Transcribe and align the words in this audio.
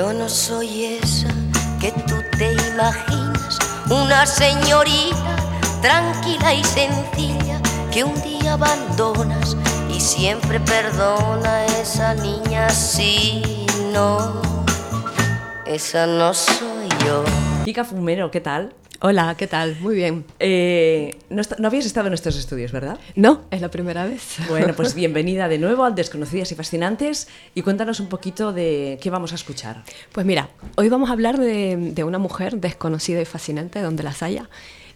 Yo 0.00 0.14
no 0.14 0.30
soy 0.30 0.98
esa 1.02 1.28
que 1.78 1.92
tú 1.92 2.14
te 2.38 2.54
imaginas, 2.54 3.58
una 3.90 4.24
señorita 4.24 5.36
tranquila 5.82 6.54
y 6.54 6.64
sencilla 6.64 7.60
que 7.92 8.04
un 8.04 8.14
día 8.22 8.54
abandonas 8.54 9.58
y 9.94 10.00
siempre 10.00 10.58
perdona 10.58 11.50
a 11.50 11.66
esa 11.66 12.14
niña 12.14 12.70
si 12.70 13.42
no. 13.92 14.40
Esa 15.66 16.06
no 16.06 16.32
soy 16.32 16.88
yo. 17.04 17.22
Pica 17.66 17.84
Fumero, 17.84 18.30
¿qué 18.30 18.40
tal? 18.40 18.72
Hola, 19.02 19.34
¿qué 19.34 19.46
tal? 19.46 19.78
Muy 19.80 19.94
bien. 19.94 20.26
Eh, 20.40 21.16
no, 21.30 21.40
no, 21.58 21.68
habías 21.68 21.86
estado 21.86 22.08
en 22.08 22.10
nuestros 22.10 22.36
estudios, 22.36 22.70
¿verdad? 22.70 22.98
No, 23.14 23.40
es 23.50 23.62
la 23.62 23.70
primera 23.70 24.04
vez. 24.04 24.36
Bueno, 24.46 24.74
pues 24.76 24.94
bienvenida 24.94 25.48
de 25.48 25.56
nuevo 25.56 25.84
al 25.84 25.94
Desconocidas 25.94 26.52
y 26.52 26.54
Fascinantes 26.54 27.26
y 27.54 27.62
cuéntanos 27.62 27.98
un 28.00 28.08
poquito 28.08 28.52
de 28.52 28.98
qué 29.00 29.08
vamos 29.08 29.32
a 29.32 29.36
escuchar. 29.36 29.84
Pues 30.12 30.26
mira, 30.26 30.50
hoy 30.76 30.90
vamos 30.90 31.08
a 31.08 31.14
hablar 31.14 31.38
de, 31.38 31.78
de 31.78 32.04
una 32.04 32.18
mujer 32.18 32.58
desconocida 32.58 33.22
y 33.22 33.24
fascinante, 33.24 33.80
donde 33.80 34.02
las 34.02 34.22
haya. 34.22 34.50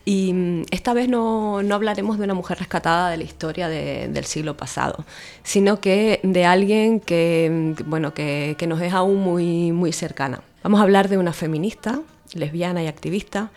Y 0.04 0.34
mm, 0.34 0.64
esta 0.70 0.92
vez 0.92 1.08
no, 1.08 1.62
no, 1.62 1.74
hablaremos 1.74 2.18
de 2.18 2.24
una 2.24 2.34
mujer 2.34 2.58
rescatada 2.58 3.08
de 3.08 3.16
la 3.16 3.24
historia 3.24 3.70
de, 3.70 4.08
del 4.08 4.26
siglo 4.26 4.54
pasado, 4.54 5.06
sino 5.44 5.80
que 5.80 6.20
de 6.22 6.44
alguien 6.44 7.00
que, 7.00 7.74
mm, 7.78 7.88
bueno, 7.88 8.12
que, 8.12 8.54
que 8.58 8.66
nos 8.66 8.82
es 8.82 8.92
aún 8.92 9.22
muy, 9.22 9.72
muy 9.72 9.94
cercana. 9.94 10.42
Vamos 10.62 10.80
a 10.80 10.82
hablar 10.82 11.08
de 11.08 11.16
una 11.16 11.32
feminista, 11.32 12.02
lesbiana 12.34 12.82
y 12.82 12.86
activista 12.86 13.50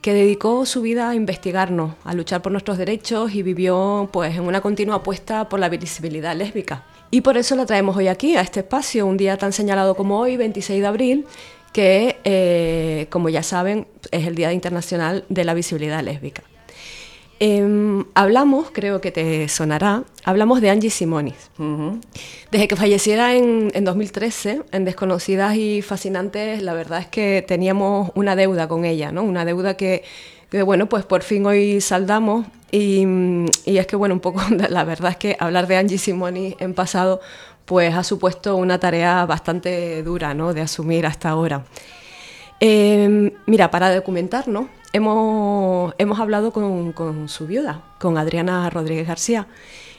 que 0.00 0.14
dedicó 0.14 0.64
su 0.66 0.82
vida 0.82 1.10
a 1.10 1.14
investigarnos, 1.14 1.94
a 2.04 2.14
luchar 2.14 2.42
por 2.42 2.52
nuestros 2.52 2.78
derechos 2.78 3.34
y 3.34 3.42
vivió 3.42 4.08
pues 4.12 4.36
en 4.36 4.42
una 4.42 4.60
continua 4.60 4.96
apuesta 4.96 5.48
por 5.48 5.60
la 5.60 5.68
visibilidad 5.68 6.34
lésbica. 6.34 6.84
Y 7.10 7.22
por 7.22 7.36
eso 7.36 7.56
la 7.56 7.66
traemos 7.66 7.96
hoy 7.96 8.08
aquí, 8.08 8.36
a 8.36 8.40
este 8.40 8.60
espacio, 8.60 9.06
un 9.06 9.16
día 9.16 9.36
tan 9.36 9.52
señalado 9.52 9.94
como 9.96 10.18
hoy, 10.18 10.36
26 10.36 10.80
de 10.80 10.86
abril, 10.86 11.26
que, 11.72 12.18
eh, 12.24 13.06
como 13.10 13.28
ya 13.28 13.42
saben, 13.42 13.86
es 14.10 14.26
el 14.26 14.34
Día 14.34 14.52
Internacional 14.52 15.24
de 15.28 15.44
la 15.44 15.54
Visibilidad 15.54 16.02
Lésbica. 16.02 16.42
Eh, 17.42 18.04
hablamos, 18.12 18.70
creo 18.70 19.00
que 19.00 19.10
te 19.10 19.48
sonará, 19.48 20.04
hablamos 20.24 20.60
de 20.60 20.68
Angie 20.68 20.90
Simonis. 20.90 21.50
Uh 21.58 21.62
-huh. 21.62 22.00
Desde 22.50 22.68
que 22.68 22.76
falleciera 22.76 23.34
en, 23.34 23.70
en, 23.72 23.84
2013, 23.86 24.62
en 24.70 24.84
Desconocidas 24.84 25.56
y 25.56 25.80
Fascinantes, 25.80 26.62
la 26.62 26.74
verdad 26.74 27.00
es 27.00 27.06
que 27.06 27.42
teníamos 27.48 28.10
una 28.14 28.36
deuda 28.36 28.68
con 28.68 28.84
ella, 28.84 29.10
¿no? 29.10 29.22
Una 29.22 29.46
deuda 29.46 29.74
que, 29.78 30.04
que 30.50 30.62
bueno, 30.62 30.86
pues 30.90 31.06
por 31.06 31.22
fin 31.22 31.46
hoy 31.46 31.80
saldamos. 31.80 32.46
Y, 32.70 33.06
y, 33.64 33.78
es 33.78 33.86
que, 33.86 33.96
bueno, 33.96 34.14
un 34.14 34.20
poco, 34.20 34.42
la 34.68 34.84
verdad 34.84 35.12
es 35.12 35.16
que 35.16 35.36
hablar 35.40 35.66
de 35.66 35.78
Angie 35.78 35.96
Simonis 35.96 36.56
en 36.58 36.74
pasado, 36.74 37.22
pues 37.64 37.94
ha 37.94 38.04
supuesto 38.04 38.56
una 38.56 38.78
tarea 38.78 39.24
bastante 39.24 40.02
dura, 40.02 40.34
¿no? 40.34 40.52
De 40.52 40.60
asumir 40.60 41.06
hasta 41.06 41.30
ahora. 41.30 41.64
Eh, 42.60 43.32
mira, 43.46 43.70
para 43.70 43.94
documentarnos, 43.94 44.66
hemos, 44.92 45.94
hemos 45.98 46.20
hablado 46.20 46.52
con, 46.52 46.92
con, 46.92 47.28
su 47.28 47.46
viuda, 47.46 47.82
con 47.98 48.18
Adriana 48.18 48.68
Rodríguez 48.70 49.06
García, 49.06 49.46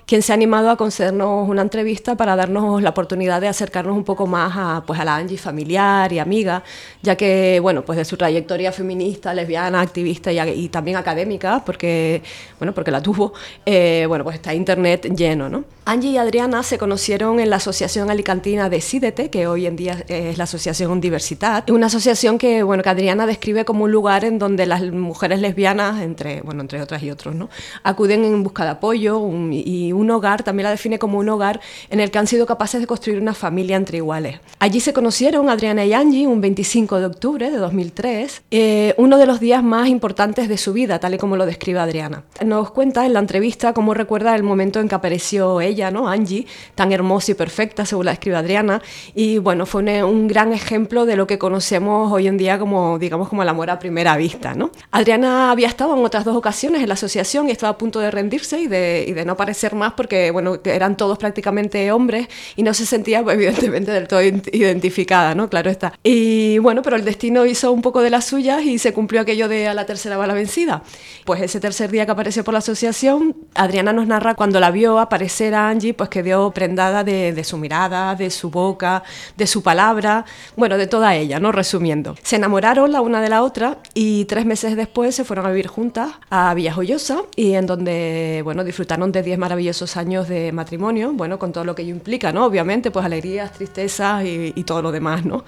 quien 0.06 0.22
se 0.22 0.34
ha 0.34 0.36
animado 0.36 0.70
a 0.70 0.76
concedernos 0.76 1.48
una 1.48 1.62
entrevista 1.62 2.16
para 2.16 2.36
darnos 2.36 2.82
la 2.82 2.90
oportunidad 2.90 3.40
de 3.40 3.48
acercarnos 3.48 3.96
un 3.96 4.04
poco 4.04 4.28
más 4.28 4.52
a, 4.56 4.84
pues, 4.86 5.00
a 5.00 5.06
la 5.06 5.16
Angie 5.16 5.38
familiar 5.38 6.12
y 6.12 6.20
amiga, 6.20 6.64
ya 7.02 7.16
que, 7.16 7.60
bueno, 7.62 7.84
pues 7.84 7.98
de 7.98 8.06
su 8.06 8.18
trayectoria 8.18 8.72
feminista, 8.72 9.34
lesbiana, 9.34 9.80
activista 9.80 10.32
y, 10.32 10.40
y 10.40 10.70
también 10.70 10.98
académica, 10.98 11.64
porque, 11.66 12.22
bueno, 12.60 12.74
porque 12.74 12.92
la 12.92 13.02
tuvo, 13.02 13.34
eh, 13.66 14.06
bueno, 14.08 14.24
pues 14.24 14.36
está 14.36 14.54
internet 14.54 15.14
lleno, 15.16 15.48
¿no? 15.48 15.64
Angie 15.84 16.12
y 16.12 16.18
Adriana 16.18 16.62
se 16.62 16.78
conocieron 16.78 17.40
en 17.40 17.50
la 17.50 17.56
Asociación 17.56 18.12
Alicantina 18.12 18.70
de 18.70 18.82
CIDETE, 18.82 19.32
que 19.32 19.48
hoy 19.48 19.66
en 19.66 19.76
día 19.76 20.04
es 20.08 20.38
la 20.38 20.44
Asociación 20.44 20.92
Universitat, 20.92 21.72
una 21.72 21.88
asociación 21.88 22.38
que, 22.38 22.62
bueno, 22.62 22.84
que 22.84 22.90
Adriana 22.90 23.26
describe 23.26 23.66
como 23.66 23.86
un 23.86 23.92
lugar 23.92 24.24
en 24.24 24.38
donde 24.38 24.68
las 24.68 24.84
mujeres 24.92 25.40
lesbianas, 25.40 26.02
entre, 26.02 26.42
bueno, 26.42 26.62
entre 26.62 26.84
otras 26.84 27.02
y 27.02 27.10
otros, 27.10 27.34
¿no? 27.34 27.50
acuden 27.82 28.24
en 28.26 28.44
busca 28.44 28.64
de 28.64 28.70
apoyo 28.70 29.18
un, 29.18 29.52
y 29.52 29.92
un 29.92 30.12
hogar, 30.12 30.44
también 30.44 30.66
la 30.66 30.70
define 30.70 31.00
como 31.00 31.18
un 31.18 31.28
hogar 31.30 31.60
en 31.90 32.00
el 32.00 32.12
que 32.12 32.20
han 32.20 32.28
sido 32.28 32.46
capaces 32.46 32.80
de 32.80 32.86
construir 32.86 33.20
una 33.20 33.34
familia 33.34 33.76
entre 33.76 33.98
iguales. 33.98 34.40
Allí 34.60 34.82
se 34.82 34.94
conocieron 34.94 35.50
Adriana 35.50 35.84
y 35.84 35.94
Angie 35.94 36.28
un 36.28 36.42
25 36.42 37.00
de 37.00 37.06
octubre 37.08 37.50
de 37.50 37.58
2003, 37.58 38.44
eh, 38.52 38.94
uno 38.98 39.18
de 39.18 39.26
los 39.26 39.40
días 39.40 39.64
más 39.64 39.88
importantes 39.88 40.48
de 40.48 40.60
su 40.60 40.74
vida, 40.74 41.00
tal 41.00 41.16
y 41.16 41.18
como 41.18 41.38
lo 41.38 41.48
describe 41.48 41.80
Adriana. 41.80 42.24
Nos 42.46 42.70
cuenta 42.70 43.08
en 43.08 43.14
la 43.14 43.20
entrevista 43.20 43.74
cómo 43.74 43.96
recuerda 43.96 44.36
el 44.36 44.44
momento 44.44 44.80
en 44.80 44.88
que 44.88 44.96
apareció 44.96 45.60
ella, 45.60 45.71
¿no? 45.92 46.08
Angie, 46.08 46.46
tan 46.76 46.92
hermosa 46.92 47.32
y 47.32 47.36
perfecta, 47.36 47.86
según 47.86 48.06
la 48.06 48.12
describe 48.12 48.38
Adriana, 48.38 48.82
y 49.16 49.38
bueno, 49.38 49.66
fue 49.66 49.82
un, 49.82 49.90
un, 49.90 50.28
gran 50.28 50.54
ejemplo 50.54 51.06
de 51.06 51.16
lo 51.16 51.28
que 51.28 51.38
conocemos 51.38 52.12
hoy 52.12 52.28
en 52.28 52.38
día 52.38 52.60
como, 52.60 53.00
digamos, 53.00 53.30
como 53.30 53.44
el 53.44 53.50
amor 53.50 53.70
a 53.70 53.80
primera 53.80 54.18
vista, 54.18 54.54
¿no? 54.54 54.72
Adriana 54.92 55.52
había 55.52 55.68
estado 55.68 55.98
en 55.98 56.06
otras 56.06 56.26
dos 56.26 56.36
ocasiones 56.36 56.82
en 56.82 56.88
la 56.88 56.94
asociación 56.94 57.48
y 57.48 57.52
estaba 57.52 57.72
a 57.72 57.78
punto 57.78 58.00
de 58.00 58.12
rendirse 58.12 58.60
y 58.60 58.68
de, 58.68 59.06
y 59.08 59.14
de 59.14 59.26
no 59.26 59.34
aparecer 59.34 59.76
más 59.76 59.94
porque, 59.94 60.32
bueno, 60.32 60.58
eran 60.64 60.98
todos 60.98 61.18
prácticamente 61.18 61.92
hombres 61.92 62.28
y 62.56 62.64
no 62.64 62.74
se 62.74 62.86
sentía, 62.86 63.24
pues, 63.24 63.36
evidentemente, 63.36 63.92
del 63.92 64.08
todo 64.08 64.22
identificada, 64.22 65.36
¿no? 65.36 65.50
Claro 65.50 65.70
está. 65.70 65.94
Y 66.04 66.58
bueno, 66.60 66.82
pero 66.82 66.96
el 66.96 67.06
destino 67.06 67.46
hizo 67.46 67.72
un 67.72 67.82
poco 67.82 68.02
de 68.02 68.10
las 68.10 68.26
suyas 68.26 68.64
y 68.64 68.78
se 68.78 68.94
cumplió 68.94 69.22
aquello 69.22 69.48
de 69.48 69.68
a 69.68 69.74
la 69.74 69.86
tercera 69.86 70.18
bala 70.18 70.34
vencida. 70.34 70.84
Pues 71.26 71.42
ese 71.42 71.60
tercer 71.60 71.92
día 71.92 72.06
que 72.06 72.12
apareció 72.12 72.44
por 72.44 72.54
la 72.54 72.60
asociación, 72.60 73.36
Adriana 73.56 73.94
nos 73.94 74.08
narra 74.08 74.36
cuando 74.36 74.60
la 74.60 74.72
vio 74.72 75.00
aparecer 75.00 75.56
a 75.56 75.61
Angie, 75.70 75.94
pues 75.94 76.10
quedó 76.10 76.52
prendada 76.52 77.04
de, 77.04 77.44
su 77.44 77.58
mirada, 77.58 78.16
de 78.16 78.30
su 78.30 78.50
boca, 78.50 79.04
de 79.38 79.48
su 79.48 79.64
palabra, 79.64 80.26
bueno, 80.56 80.78
de 80.78 80.88
toda 80.88 81.16
ella, 81.16 81.40
¿no? 81.40 81.52
Resumiendo. 81.52 82.16
Se 82.24 82.36
enamoraron 82.36 82.92
la 82.92 83.02
una 83.02 83.22
de 83.22 83.30
la 83.30 83.44
otra 83.44 83.78
y 83.94 84.26
tres 84.26 84.46
meses 84.46 84.76
después 84.76 85.16
se 85.16 85.24
fueron 85.24 85.46
a 85.46 85.50
vivir 85.50 85.68
juntas 85.68 86.12
a 86.30 86.54
Villajoyosa 86.54 87.24
y 87.36 87.54
en 87.54 87.66
donde, 87.66 88.42
bueno, 88.44 88.64
disfrutaron 88.64 89.12
de 89.12 89.24
10 89.24 89.38
maravillosos 89.38 89.98
años 89.98 90.28
de 90.28 90.52
matrimonio, 90.52 91.12
bueno, 91.14 91.40
con 91.40 91.52
todo 91.52 91.64
lo 91.64 91.76
que 91.76 91.84
ello 91.84 91.92
implica, 91.92 92.32
¿no? 92.32 92.46
Obviamente, 92.46 92.92
pues 92.92 93.06
alegrías, 93.06 93.52
tristezas 93.52 94.24
y, 94.26 94.62
todo 94.62 94.84
lo 94.84 94.92
demás, 94.92 95.26
¿no? 95.26 95.44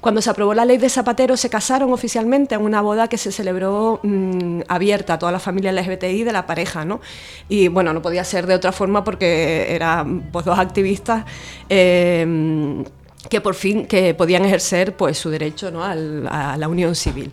Cuando 0.00 0.22
se 0.22 0.30
aprobó 0.30 0.54
la 0.54 0.64
ley 0.64 0.78
de 0.78 0.88
Zapatero 0.88 1.36
se 1.36 1.50
casaron 1.50 1.92
oficialmente 1.92 2.54
en 2.54 2.62
una 2.62 2.80
boda 2.80 3.08
que 3.08 3.18
se 3.18 3.30
celebró 3.30 4.00
mmm, 4.02 4.62
abierta 4.68 5.14
a 5.14 5.18
toda 5.18 5.32
la 5.32 5.38
familia 5.38 5.70
LGBTI 5.70 6.24
de 6.24 6.32
la 6.32 6.46
pareja, 6.46 6.84
¿no? 6.84 7.00
Y 7.48 7.68
bueno, 7.68 7.92
no 7.92 8.02
podía 8.02 8.24
ser 8.24 8.46
de 8.46 8.54
otra 8.54 8.72
forma 8.72 9.04
porque 9.04 9.53
eran 9.74 10.30
pues, 10.32 10.44
dos 10.44 10.58
activistas 10.58 11.24
eh, 11.68 12.84
que 13.28 13.40
por 13.40 13.54
fin 13.54 13.86
que 13.86 14.14
podían 14.14 14.44
ejercer 14.44 14.96
pues, 14.96 15.18
su 15.18 15.30
derecho 15.30 15.70
¿no? 15.70 15.82
A 15.82 16.56
la 16.56 16.68
unión 16.68 16.94
civil. 16.94 17.32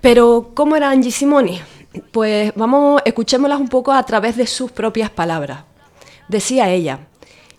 Pero, 0.00 0.52
¿cómo 0.54 0.76
era 0.76 0.90
Angie 0.90 1.10
Simoni? 1.10 1.60
Pues 2.12 2.52
vamos, 2.54 3.02
escuchémoslas 3.04 3.60
un 3.60 3.68
poco 3.68 3.92
a 3.92 4.02
través 4.04 4.36
de 4.36 4.46
sus 4.46 4.70
propias 4.70 5.10
palabras. 5.10 5.64
Decía 6.28 6.70
ella, 6.70 7.08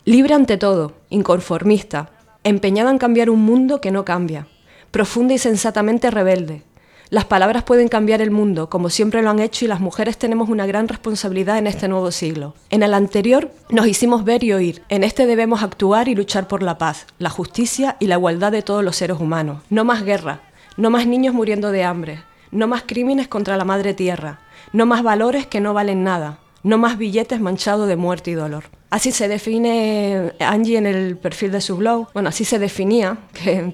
libre 0.05 0.33
ante 0.35 0.57
todo, 0.57 0.93
inconformista, 1.09 2.11
empeñada 2.43 2.91
en 2.91 2.97
cambiar 2.97 3.29
un 3.29 3.43
mundo 3.43 3.81
que 3.81 3.91
no 3.91 4.05
cambia, 4.05 4.47
profunda 4.91 5.33
y 5.33 5.37
sensatamente 5.37 6.11
rebelde. 6.11 6.63
Las 7.11 7.25
palabras 7.25 7.63
pueden 7.63 7.87
cambiar 7.87 8.21
el 8.21 8.29
mundo, 8.29 8.69
como 8.69 8.91
siempre 8.91 9.23
lo 9.23 9.31
han 9.31 9.39
hecho, 9.39 9.65
y 9.65 9.67
las 9.67 9.79
mujeres 9.79 10.19
tenemos 10.19 10.47
una 10.47 10.67
gran 10.67 10.87
responsabilidad 10.87 11.57
en 11.57 11.65
este 11.65 11.87
nuevo 11.87 12.11
siglo. 12.11 12.53
En 12.69 12.83
el 12.83 12.93
anterior 12.93 13.49
nos 13.71 13.87
hicimos 13.87 14.23
ver 14.23 14.43
y 14.43 14.53
oír, 14.53 14.83
en 14.89 15.03
este 15.03 15.25
debemos 15.25 15.63
actuar 15.63 16.07
y 16.07 16.13
luchar 16.13 16.47
por 16.47 16.61
la 16.61 16.77
paz, 16.77 17.07
la 17.17 17.31
justicia 17.31 17.97
y 17.99 18.05
la 18.05 18.15
igualdad 18.15 18.51
de 18.51 18.61
todos 18.61 18.83
los 18.83 18.95
seres 18.95 19.19
humanos. 19.19 19.63
No 19.71 19.85
más 19.85 20.03
guerra, 20.03 20.41
no 20.77 20.91
más 20.91 21.07
niños 21.07 21.33
muriendo 21.33 21.71
de 21.71 21.83
hambre, 21.83 22.21
no 22.51 22.67
más 22.67 22.83
crímenes 22.85 23.27
contra 23.27 23.57
la 23.57 23.65
madre 23.65 23.95
tierra, 23.95 24.41
no 24.71 24.85
más 24.85 25.01
valores 25.01 25.47
que 25.47 25.61
no 25.61 25.73
valen 25.73 26.03
nada, 26.03 26.37
no 26.61 26.77
más 26.77 26.99
billetes 26.99 27.41
manchados 27.41 27.87
de 27.87 27.95
muerte 27.95 28.29
y 28.29 28.35
dolor. 28.35 28.65
Así 28.89 29.11
se 29.11 29.27
define 29.27 30.33
Angie 30.39 30.77
en 30.77 30.87
el 30.87 31.15
perfil 31.17 31.51
de 31.51 31.61
su 31.61 31.77
blog. 31.77 32.07
Bueno, 32.13 32.29
así 32.29 32.43
se 32.43 32.57
definía, 32.57 33.17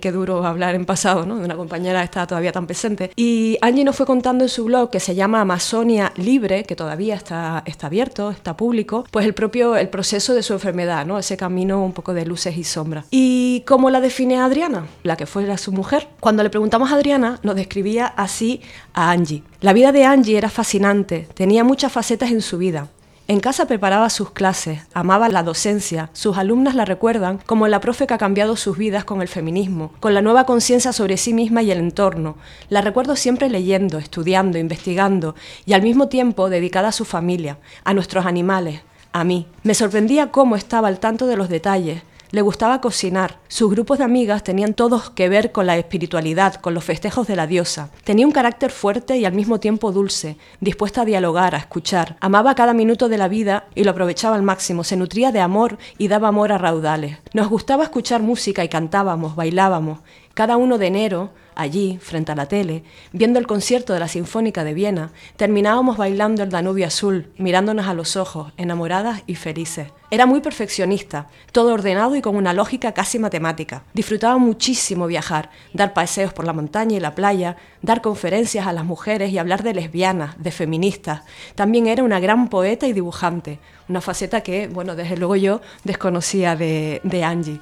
que 0.02 0.12
duro 0.12 0.46
hablar 0.46 0.76
en 0.76 0.86
pasado, 0.86 1.26
¿no? 1.26 1.38
De 1.38 1.46
una 1.46 1.56
compañera 1.56 2.00
que 2.00 2.06
está 2.06 2.28
todavía 2.28 2.52
tan 2.52 2.68
presente. 2.68 3.12
Y 3.16 3.58
Angie 3.62 3.84
nos 3.84 3.96
fue 3.96 4.06
contando 4.06 4.44
en 4.44 4.50
su 4.50 4.66
blog, 4.66 4.90
que 4.90 5.00
se 5.00 5.16
llama 5.16 5.42
Amazonia 5.42 6.12
Libre, 6.18 6.64
que 6.64 6.76
todavía 6.76 7.16
está, 7.16 7.64
está 7.66 7.88
abierto, 7.88 8.32
está 8.32 8.58
público, 8.58 9.06
pues 9.12 9.26
el 9.26 9.34
propio 9.34 9.76
el 9.76 9.90
proceso 9.90 10.34
de 10.34 10.44
su 10.44 10.54
enfermedad, 10.54 11.06
¿no? 11.06 11.18
Ese 11.18 11.38
camino 11.38 11.84
un 11.84 11.94
poco 11.94 12.14
de 12.14 12.26
luces 12.26 12.58
y 12.58 12.64
sombras. 12.64 13.06
¿Y 13.12 13.64
cómo 13.66 13.90
la 13.90 14.02
define 14.02 14.40
Adriana, 14.40 14.86
la 15.04 15.16
que 15.16 15.26
fuera 15.26 15.58
su 15.58 15.72
mujer? 15.72 16.08
Cuando 16.20 16.44
le 16.44 16.50
preguntamos 16.50 16.92
a 16.92 16.96
Adriana, 16.96 17.40
nos 17.44 17.56
describía 17.56 18.08
así 18.08 18.62
a 18.94 19.12
Angie. 19.12 19.44
La 19.62 19.74
vida 19.74 19.92
de 19.92 20.06
Angie 20.06 20.38
era 20.38 20.50
fascinante, 20.50 21.28
tenía 21.34 21.64
muchas 21.64 21.92
facetas 21.92 22.32
en 22.32 22.42
su 22.42 22.58
vida. 22.58 22.90
En 23.27 23.39
casa 23.39 23.66
preparaba 23.66 24.12
sus 24.12 24.30
clases, 24.30 24.81
amaba 24.94 25.30
la 25.30 25.42
docencia, 25.42 26.12
sus 26.13 26.38
alumnas 26.38 26.75
la 26.75 26.86
recuerdan 26.86 27.39
como 27.48 27.68
la 27.68 27.80
profe 27.80 28.06
que 28.06 28.13
ha 28.13 28.19
cambiado 28.19 28.56
sus 28.56 28.77
vidas 28.77 29.04
con 29.04 29.24
el 29.24 29.27
feminismo, 29.27 29.92
con 30.00 30.13
la 30.13 30.22
nueva 30.22 30.45
conciencia 30.45 30.94
sobre 30.94 31.18
sí 31.18 31.33
misma 31.33 31.63
y 31.63 31.72
el 31.72 31.80
entorno. 31.80 32.36
La 32.69 32.81
recuerdo 32.81 33.16
siempre 33.16 33.50
leyendo, 33.50 33.98
estudiando, 33.98 34.60
investigando 34.60 35.33
y 35.66 35.74
al 35.74 35.81
mismo 35.81 36.07
tiempo 36.07 36.51
dedicada 36.51 36.89
a 36.89 36.92
su 36.92 37.04
familia, 37.04 37.57
a 37.83 37.95
nuestros 37.95 38.27
animales, 38.27 38.81
a 39.12 39.24
mí. 39.24 39.48
Me 39.63 39.74
sorprendía 39.74 40.30
cómo 40.30 40.56
estaba 40.56 40.88
al 40.88 41.00
tanto 41.00 41.25
de 41.25 41.36
los 41.36 41.50
detalles, 41.50 42.04
le 42.31 42.42
gustaba 42.42 42.81
cocinar. 42.81 43.39
Sus 43.48 43.69
grupos 43.72 43.98
de 43.98 44.04
amigas 44.04 44.44
tenían 44.44 44.74
todos 44.74 45.10
que 45.10 45.30
ver 45.30 45.51
con 45.51 45.66
la 45.66 45.77
espiritualidad, 45.77 46.56
con 46.56 46.74
los 46.74 46.83
festejos 46.83 47.27
de 47.27 47.36
la 47.36 47.48
diosa. 47.48 47.89
Tenía 48.04 48.25
un 48.25 48.31
carácter 48.31 48.72
fuerte 48.72 49.18
y 49.18 49.25
al 49.25 49.33
mismo 49.33 49.60
tiempo 49.60 49.92
dulce, 49.92 50.38
dispuesta 50.60 51.01
a 51.01 51.06
dialogar, 51.06 51.56
a 51.56 51.60
escuchar. 51.60 52.18
Amaba 52.19 52.56
cada 52.56 52.74
minuto 52.74 53.10
de 53.10 53.18
la 53.18 53.27
vida 53.27 53.68
y 53.75 53.83
lo 53.83 53.92
aprovechaba 53.92 54.36
al 54.36 54.44
máximo. 54.44 54.83
Se 54.83 54.98
nutría 54.98 55.31
de 55.31 55.39
amor 55.39 55.77
y 55.98 56.07
daba 56.07 56.27
amor 56.27 56.51
a 56.51 56.57
raudales. 56.57 57.18
Nos 57.33 57.50
gustaba 57.50 57.83
escuchar 57.83 58.22
música 58.22 58.63
y 58.63 58.69
cantábamos, 58.69 59.36
bailábamos. 59.36 60.00
Cada 60.33 60.57
uno 60.57 60.78
de 60.78 60.88
enero 60.88 61.31
allí, 61.56 62.00
frente 62.02 62.31
a 62.31 62.36
la 62.36 62.48
tele, 62.48 62.84
viendo 63.12 63.40
el 63.40 63.48
concierto 63.48 63.94
de 63.94 64.00
la 64.00 64.07
Sinfónica 64.07 64.63
de 64.63 64.74
Viena, 64.74 65.12
terminábamos 65.36 65.98
bailando 65.98 66.44
el 66.44 66.50
Danubio 66.50 66.88
Azul, 66.88 67.31
mirándonos 67.38 67.88
a 67.88 67.94
los 67.94 68.16
ojos, 68.16 68.54
enamoradas 68.57 69.24
y 69.28 69.36
felices. 69.36 69.88
Era 70.12 70.28
muy 70.28 70.40
perfeccionista, 70.40 71.28
todo 71.52 71.74
ordenado 71.74 72.16
y 72.16 72.22
con 72.22 72.36
una 72.36 72.54
lógica 72.54 72.94
casi 72.94 73.18
matemática. 73.18 73.84
Disfrutaba 73.94 74.38
muchísimo 74.38 75.07
viajar, 75.07 75.50
dar 75.74 75.94
paseos 75.94 76.31
por 76.31 76.46
la 76.46 76.54
montaña 76.54 76.96
y 76.96 77.00
la 77.00 77.16
playa, 77.16 77.57
dar 77.81 78.02
conferencias 78.02 78.68
a 78.68 78.74
las 78.74 78.86
mujeres 78.86 79.31
y 79.31 79.40
hablar 79.40 79.63
de 79.63 79.74
lesbianas, 79.74 80.42
de 80.42 80.52
feministas. 80.52 81.24
También 81.56 81.88
era 81.88 82.04
una 82.04 82.19
gran 82.19 82.50
poeta 82.50 82.88
y 82.88 82.94
dibujante, 82.94 83.60
una 83.90 84.00
faceta 84.00 84.42
que, 84.42 84.68
bueno, 84.68 84.96
desde 84.96 85.18
luego 85.18 85.36
yo 85.36 85.62
desconocía 85.84 86.56
de, 86.56 87.02
Angie. 87.24 87.60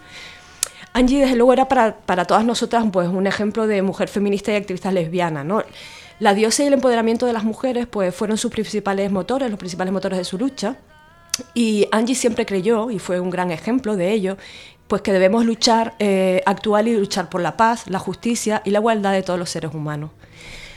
Angie, 0.94 1.22
desde 1.22 1.36
luego, 1.36 1.54
era 1.54 1.68
para, 1.68 2.25
todas 2.25 2.45
nosotras 2.45 2.86
pues, 2.92 3.07
un 3.10 3.28
ejemplo 3.28 3.68
de 3.68 3.81
mujer 3.81 4.07
feminista 4.07 4.51
y 4.51 4.56
activista 4.56 4.92
lesbiana. 4.92 5.44
¿no? 5.44 5.63
La 6.19 6.34
diosa 6.34 6.63
y 6.63 6.68
el 6.68 6.74
empoderamiento 6.74 7.25
de 7.25 7.34
las 7.34 7.44
mujeres 7.44 7.88
pues, 7.88 8.13
fueron 8.16 8.38
sus 8.38 8.51
principales 8.51 9.12
motores, 9.12 9.50
los 9.50 9.60
principales 9.60 9.92
motores 9.92 10.18
de 10.19 10.24
su 10.24 10.38
lucha. 10.38 10.78
Y 11.56 11.88
Angie 11.92 12.16
siempre 12.16 12.45
creyó, 12.45 12.92
y 12.92 13.00
fue 13.00 13.19
un 13.19 13.31
gran 13.31 13.50
ejemplo 13.50 13.95
de 13.95 14.12
ello, 14.12 14.38
pues 14.88 15.01
que 15.01 15.12
debemos 15.12 15.45
luchar, 15.45 15.95
eh, 15.98 16.44
actuar 16.45 16.88
y 16.88 16.95
luchar 16.95 17.30
por 17.30 17.42
la 17.42 17.57
paz, 17.57 17.90
la 17.90 17.98
justicia 17.98 18.62
y 18.63 18.69
la 18.69 18.80
igualdad 18.80 19.13
de 19.13 19.24
todos 19.24 19.40
los 19.40 19.50
seres 19.50 19.74
humanos 19.74 20.12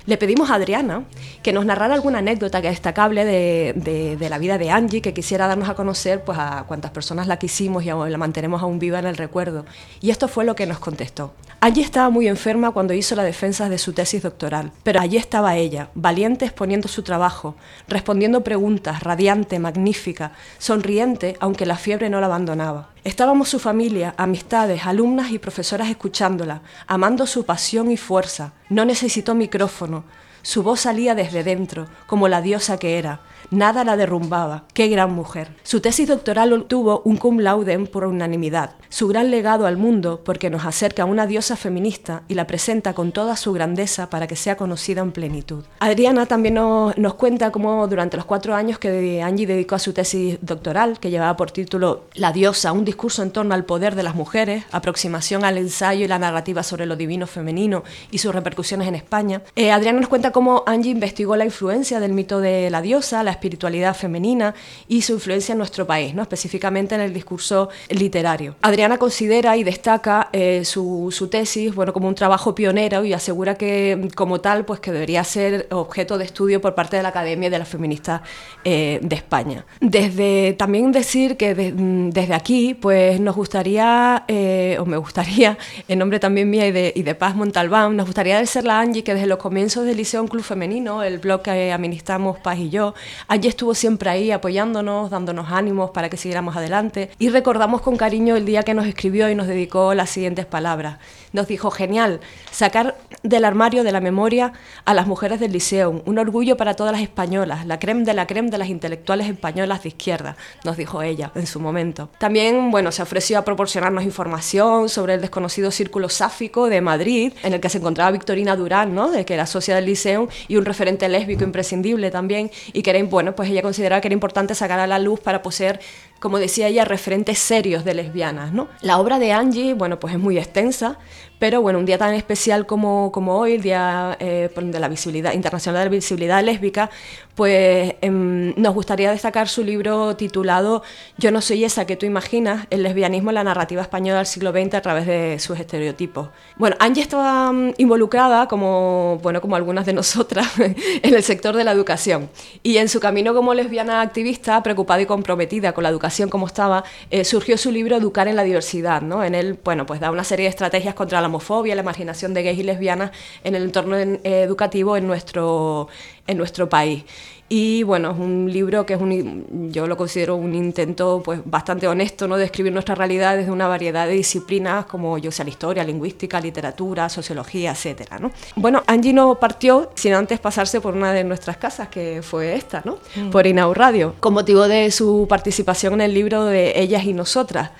le 0.07 0.17
pedimos 0.17 0.51
a 0.51 0.55
Adriana 0.55 1.05
que 1.43 1.53
nos 1.53 1.67
narrara 1.67 1.95
alguna 1.95 2.19
anécdota 2.19 2.63
que 2.63 2.69
destacable 2.69 3.25
de, 3.25 4.17
de, 4.19 4.29
la 4.29 4.39
vida 4.39 4.57
de 4.59 4.71
Angie, 4.71 5.03
que 5.03 5.13
quisiera 5.13 5.47
darnos 5.47 5.69
a 5.69 5.75
conocer 5.75 6.23
pues, 6.25 6.39
a 6.39 6.65
cuántas 6.67 6.91
personas 6.93 7.27
la 7.27 7.39
quisimos 7.39 7.85
y 7.85 7.89
la 7.89 8.19
mantenemos 8.19 8.63
aún 8.63 8.79
viva 8.79 8.99
en 8.99 9.07
el 9.07 9.17
recuerdo. 9.17 9.67
Y 10.01 10.11
esto 10.11 10.29
fue 10.29 10.45
lo 10.45 10.55
que 10.55 10.67
nos 10.67 10.79
contestó. 10.79 11.33
Angie 11.59 11.83
estaba 11.83 12.11
muy 12.11 12.29
enferma 12.29 12.71
cuando 12.71 12.93
hizo 12.93 13.15
la 13.15 13.23
defensa 13.23 13.71
de 13.71 13.79
su 13.79 13.95
tesis 13.95 14.23
doctoral, 14.23 14.73
pero 14.83 15.01
allí 15.01 15.17
estaba 15.17 15.57
ella, 15.57 15.89
valiente 15.95 16.45
exponiendo 16.45 16.87
su 16.87 17.03
trabajo, 17.03 17.57
respondiendo 17.89 18.45
preguntas, 18.45 19.03
radiante, 19.03 19.59
magnífica, 19.59 20.33
sonriente, 20.59 21.37
aunque 21.41 21.65
la 21.65 21.77
fiebre 21.77 22.11
no 22.11 22.21
la 22.21 22.27
abandonaba. 22.27 22.91
Estábamos 23.05 23.49
su 23.49 23.59
familia, 23.59 24.15
amistades, 24.19 24.85
alumnas 24.85 25.31
y 25.31 25.39
profesoras 25.39 25.89
escuchándola, 25.89 26.61
amando 26.87 27.27
su 27.27 27.47
pasión 27.47 27.91
y 27.91 27.97
fuerza. 27.97 28.53
No 28.69 28.85
necesitó 28.85 29.35
micrófono. 29.35 30.05
Su 30.43 30.63
voz 30.63 30.81
salía 30.81 31.15
desde 31.15 31.43
dentro, 31.43 31.89
como 32.07 32.29
la 32.29 32.43
diosa 32.43 32.79
que 32.79 32.99
era, 32.99 33.21
Nada 33.51 33.85
la 33.85 33.97
derrumbaba. 33.97 34.65
Qué 34.75 34.89
gran 34.89 35.13
mujer. 35.13 35.49
Su 35.63 35.81
tesis 35.81 36.09
doctoral 36.09 36.53
obtuvo 36.53 37.03
un 37.05 37.17
cum 37.17 37.39
laude 37.39 37.79
por 37.87 38.05
unanimidad. 38.05 38.71
Su 38.89 39.09
gran 39.09 39.31
legado 39.31 39.67
al 39.67 39.77
mundo 39.77 40.23
porque 40.25 40.51
nos 40.51 40.65
acerca 40.65 41.03
a 41.03 41.07
una 41.07 41.27
diosa 41.27 41.57
feminista 41.57 42.23
y 42.29 42.35
la 42.35 42.47
presenta 42.47 42.95
con 42.95 43.13
toda 43.13 43.37
su 43.37 43.53
grandeza 43.53 44.11
para 44.11 44.27
que 44.27 44.37
sea 44.37 44.57
conocida 44.57 45.03
en 45.03 45.13
plenitud. 45.13 45.65
Adriana 45.81 46.27
también 46.27 46.55
nos, 46.55 46.97
nos 46.97 47.15
cuenta 47.15 47.51
cómo 47.51 47.87
durante 47.89 48.17
los 48.17 48.27
cuatro 48.27 48.55
años 48.55 48.79
que 48.79 49.23
Angie 49.23 49.47
dedicó 49.47 49.75
a 49.75 49.81
su 49.81 49.93
tesis 49.93 50.39
doctoral, 50.41 50.99
que 50.99 51.11
llevaba 51.11 51.37
por 51.37 51.51
título 51.51 52.05
La 52.15 52.33
diosa, 52.33 52.73
un 52.73 52.85
discurso 52.85 53.23
en 53.23 53.31
torno 53.31 53.55
al 53.55 53.65
poder 53.65 53.95
de 53.95 54.03
las 54.03 54.15
mujeres, 54.15 54.65
aproximación 54.73 55.45
al 55.45 55.59
ensayo 55.59 56.05
y 56.05 56.09
la 56.09 56.19
narrativa 56.19 56.63
sobre 56.63 56.87
lo 56.87 56.97
divino 56.97 57.27
femenino 57.27 57.85
y 58.11 58.19
sus 58.19 58.35
repercusiones 58.35 58.89
en 58.89 58.95
España, 58.95 59.43
eh, 59.55 59.71
Adriana 59.71 60.01
nos 60.01 60.09
cuenta 60.09 60.33
cómo 60.33 60.65
Angie 60.67 60.93
investigó 60.93 61.37
la 61.37 61.45
influencia 61.45 62.01
del 62.01 62.13
mito 62.13 62.41
de 62.41 62.71
la 62.71 62.83
diosa, 62.83 63.23
la 63.23 63.36
espiritualidad 63.37 63.95
femenina 63.95 64.55
y 64.89 65.03
su 65.03 65.13
influencia 65.13 65.53
en 65.53 65.59
nuestro 65.59 65.87
país, 65.87 66.15
¿no? 66.15 66.23
específicamente 66.23 66.95
en 66.95 67.01
el 67.01 67.15
discurso 67.15 67.69
literario. 67.91 68.57
Adriana 68.63 68.99
considera 68.99 69.57
y 69.57 69.65
destaca 69.65 70.29
eh, 70.33 70.63
su, 70.65 71.09
su, 71.13 71.29
tesis 71.29 71.75
bueno, 71.75 71.93
como 71.93 72.09
un 72.09 72.15
trabajo 72.15 72.55
pionero 72.55 73.05
y 73.05 73.13
asegura 73.13 73.57
que 73.57 74.09
como 74.15 74.41
tal 74.41 74.65
pues, 74.65 74.81
que 74.81 74.93
debería 74.93 75.23
ser 75.25 75.69
objeto 75.71 76.19
de 76.19 76.25
estudio 76.25 76.61
por 76.61 76.75
parte 76.75 76.97
de 76.97 77.03
la 77.03 77.11
Academia 77.11 77.51
de 77.51 77.59
las 77.59 77.69
Feministas 77.69 78.23
eh, 78.65 78.99
de 79.03 79.17
España. 79.17 79.65
Desde, 79.81 80.55
también 80.55 80.93
decir 80.93 81.37
que 81.37 81.55
desde 81.55 82.35
aquí 82.35 82.75
pues, 82.75 83.21
nos 83.21 83.37
gustaría, 83.37 84.25
eh, 84.29 84.77
o 84.81 84.87
me 84.87 84.97
gustaría, 84.97 85.59
en 85.89 85.99
nombre 85.99 86.19
también 86.19 86.51
mía 86.51 86.67
y 86.67 86.73
de, 86.73 87.15
Paz 87.15 87.35
Montalbán, 87.35 87.97
nos 87.97 88.07
gustaría 88.07 88.45
ser 88.47 88.65
la 88.65 88.81
Angie 88.81 89.03
que 89.03 89.15
desde 89.15 89.27
los 89.27 89.39
comienzos 89.39 89.87
del 89.87 89.97
Liceo 89.97 90.27
Club 90.27 90.43
Femenino, 90.43 91.03
el 91.03 91.19
blog 91.19 91.43
que 91.43 91.73
administramos 91.73 92.39
Paz 92.41 92.59
y 92.59 92.69
yo, 92.69 92.95
Allí 93.29 93.49
estuvo 93.49 93.75
siempre 93.75 94.09
ahí 94.09 94.31
apoyándonos, 94.31 95.11
dándonos 95.11 95.51
ánimos 95.51 95.91
para 95.91 96.09
que 96.09 96.17
siguiéramos 96.17 96.57
adelante 96.57 97.11
y 97.19 97.29
recordamos 97.31 97.81
con 97.81 97.97
cariño 97.97 98.37
el 98.37 98.47
día 98.47 98.63
que 98.63 98.73
nos 98.73 98.87
escribió 98.87 99.29
y 99.29 99.35
nos 99.35 99.49
dedicó 99.49 99.95
las 99.95 100.11
siguientes 100.11 100.47
palabras. 100.47 100.99
Nos 101.37 101.49
dijo, 101.49 101.71
genial, 101.71 102.21
sacar 102.51 102.97
del 103.23 103.45
armario 103.45 103.85
de 103.85 103.93
la 103.93 104.01
memoria 104.01 104.55
a 104.87 104.95
las 104.95 105.07
mujeres 105.07 105.39
del 105.39 105.53
liceo, 105.53 106.03
un 106.07 106.19
orgullo 106.19 106.57
para 106.57 106.73
todas 106.73 106.93
las 106.93 107.03
españolas, 107.03 107.67
la 107.67 107.79
creme 107.79 108.05
de 108.05 108.15
la 108.15 108.27
creme 108.27 108.49
de 108.49 108.57
las 108.57 108.71
intelectuales 108.71 109.29
españolas 109.29 109.83
de 109.83 109.91
izquierda, 109.91 110.39
nos 110.65 110.79
dijo 110.79 111.03
ella 111.03 111.33
en 111.35 111.47
su 111.47 111.61
momento. 111.61 112.09
También, 112.17 112.71
bueno, 112.71 112.91
se 112.91 113.03
ofreció 113.03 113.39
a 113.39 113.43
proporcionarnos 113.43 114.05
información 114.05 114.89
sobre 114.89 115.13
el 115.13 115.21
desconocido 115.21 115.71
círculo 115.71 116.09
sáfico 116.09 116.71
de 116.71 116.81
Madrid, 116.81 117.35
en 117.43 117.53
el 117.53 117.61
que 117.61 117.69
se 117.69 117.77
encontraba 117.77 118.11
Victorina 118.13 118.57
Durán, 118.57 118.95
¿no? 118.95 119.11
de 119.11 119.27
que 119.27 119.35
era 119.35 119.45
socia 119.45 119.75
del 119.75 119.85
liceo 119.85 120.31
y 120.49 120.57
un 120.57 120.65
referente 120.65 121.07
lésbico 121.07 121.45
imprescindible 121.45 122.11
también, 122.11 122.51
y 122.73 122.81
que 122.81 122.89
era 122.89 123.05
bueno, 123.05 123.35
pues 123.35 123.51
ella 123.51 123.61
consideraba 123.61 124.01
que 124.01 124.09
era 124.09 124.15
importante 124.15 124.55
sacar 124.55 124.81
a 124.81 124.87
la 124.87 124.99
luz 124.99 125.21
para 125.21 125.43
poseer, 125.43 125.81
como 126.21 126.39
decía 126.39 126.69
ella, 126.69 126.85
referentes 126.85 127.39
serios 127.39 127.85
de 127.85 127.95
lesbianas, 127.95 128.53
¿no? 128.53 128.69
La 128.81 128.99
obra 128.99 129.19
de 129.19 129.33
Angie, 129.33 129.75
bueno, 129.75 130.01
pues 130.01 130.15
es 130.15 130.21
muy 130.21 130.39
extensa, 130.39 130.99
pero 131.39 131.61
bueno, 131.61 131.79
un 131.79 131.87
día 131.87 131.99
tan 131.99 132.15
especial 132.15 132.67
como, 132.67 133.13
como 133.13 133.37
hoy, 133.37 133.55
el 133.55 133.63
Día 133.63 134.17
eh, 134.21 134.51
de 134.55 134.81
la 134.81 134.89
Visibilidad 134.89 135.33
Internacional 135.33 135.81
de 135.81 135.85
la 135.87 135.91
Visibilidad 135.91 136.43
Lésbica, 136.43 136.91
pues 137.35 137.95
em, 138.01 138.55
nos 138.57 138.75
gustaría 138.75 139.11
destacar 139.11 139.49
su 139.49 139.63
libro 139.63 140.17
titulado 140.17 140.83
Yo 141.19 141.31
no 141.31 141.43
soy 141.43 141.65
esa 141.65 141.87
que 141.87 141.95
tú 141.97 142.07
imaginas, 142.07 142.67
el 142.71 142.83
lesbianismo 142.83 143.31
en 143.31 143.35
la 143.35 143.45
narrativa 143.45 143.83
española 143.83 144.19
del 144.19 144.27
siglo 144.27 144.53
XX 144.53 144.75
a 144.75 144.81
través 144.81 145.07
de 145.07 145.39
sus 145.39 145.61
estereotipos. 145.61 146.31
Bueno, 146.57 146.77
Angie 146.79 147.03
estaba 147.03 147.53
mm, 147.53 147.75
involucrada, 147.77 148.49
como, 148.49 149.21
bueno, 149.23 149.43
como 149.43 149.55
algunas 149.57 149.85
de 149.85 149.93
nosotras, 149.93 150.47
en 150.59 151.15
el 151.15 151.23
sector 151.23 151.55
de 151.55 151.65
la 151.65 151.73
educación. 151.73 152.31
Y 152.63 152.79
en 152.79 152.89
su 152.89 153.01
camino 153.01 153.35
como 153.35 153.53
lesbiana 153.53 154.01
activista, 154.01 154.63
preocupada 154.63 155.03
y 155.03 155.07
comprometida 155.07 155.73
con 155.73 155.85
la 155.85 155.91
educación 155.91 156.31
como 156.31 156.47
estaba, 156.47 156.85
eh, 157.11 157.25
surgió 157.25 157.59
su 157.59 157.71
libro 157.71 157.97
Educar 157.97 158.29
en 158.29 158.37
la 158.37 158.45
diversidad. 158.45 159.03
¿no? 159.03 159.23
En 159.23 159.35
él, 159.35 159.59
bueno, 159.63 159.85
pues 159.85 160.01
da 160.01 160.11
una 160.11 160.25
serie 160.25 160.45
de 160.45 160.51
estrategias 160.51 160.95
contra 160.95 161.21
la 161.21 161.26
la 161.27 161.29
homofobia, 161.29 161.75
la 161.75 161.83
marginación 161.83 162.33
de 162.35 162.43
gays 162.43 162.59
y 162.59 162.63
lesbianas 162.63 163.11
en 163.45 163.55
el 163.55 163.65
entorno 163.65 163.97
educativo 163.97 164.97
en 164.97 165.07
nuestro, 165.07 165.89
en 166.27 166.39
nuestro 166.39 166.69
país. 166.69 167.05
Y 167.49 167.85
bueno, 167.85 168.11
es 168.11 168.19
un 168.19 168.51
libro 168.53 168.85
que 168.85 168.95
es 168.95 169.01
un, 169.01 169.71
yo 169.71 169.87
lo 169.87 169.97
considero 169.97 170.35
un 170.35 170.53
intento 170.53 171.23
pues 171.25 171.41
bastante 171.45 171.87
honesto 171.87 172.27
¿no? 172.27 172.37
de 172.37 172.43
describir 172.43 172.73
nuestra 172.73 172.97
realidad 172.97 173.37
desde 173.37 173.53
una 173.53 173.69
variedad 173.69 174.09
de 174.09 174.15
disciplinas 174.15 174.87
como 174.87 175.17
yo 175.19 175.31
sea 175.31 175.45
la 175.45 175.51
historia, 175.51 175.85
lingüística, 175.85 176.41
literatura, 176.41 177.09
sociología, 177.09 177.71
etcétera, 177.71 178.19
¿no? 178.19 178.33
Bueno, 178.57 178.83
Angie 178.89 179.13
no 179.13 179.37
partió 179.37 179.91
sin 179.95 180.15
antes 180.15 180.41
pasarse 180.41 180.81
por 180.81 180.95
una 180.95 181.13
de 181.13 181.23
nuestras 181.23 181.57
casas, 181.57 181.87
que 181.87 182.21
fue 182.21 182.57
esta, 182.57 182.83
¿no? 182.85 182.99
Mm. 183.15 183.31
Por 183.31 183.47
Inau 183.47 183.73
Radio, 183.75 184.15
con 184.19 184.35
motivo 184.35 184.67
de 184.67 184.91
su 184.91 185.27
participación 185.29 185.95
en 185.95 186.01
el 186.01 186.15
libro 186.15 186.47
de 186.47 186.73
Ellas 186.81 187.05
y 187.05 187.13
Nosotras. 187.13 187.71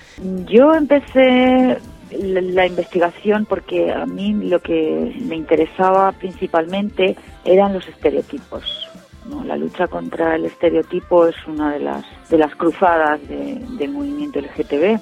Yo 0.47 0.73
empecé 0.73 1.77
la, 2.11 2.65
investigación 2.65 3.45
porque 3.45 3.91
a 3.91 4.05
mí 4.05 4.33
lo 4.33 4.59
que 4.59 5.13
me 5.25 5.35
interesaba 5.35 6.11
principalmente 6.13 7.15
eran 7.45 7.73
los 7.73 7.87
estereotipos. 7.87 8.87
¿no? 9.29 9.43
La 9.43 9.57
lucha 9.57 9.87
contra 9.87 10.35
el 10.35 10.45
estereotipo 10.45 11.27
es 11.27 11.35
una 11.47 11.73
de 11.73 11.79
las, 11.79 12.05
de 12.29 12.37
las 12.37 12.55
cruzadas 12.55 13.19
del 13.27 13.91
movimiento 13.91 14.39
LGTB, 14.39 14.99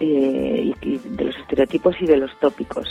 eh, 0.00 0.72
y, 0.80 0.98
de 0.98 1.24
los 1.24 1.36
estereotipos 1.36 1.96
y 2.00 2.06
de 2.06 2.16
los 2.16 2.30
tópicos. 2.38 2.86